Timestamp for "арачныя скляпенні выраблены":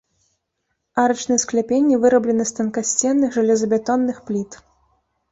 1.01-2.43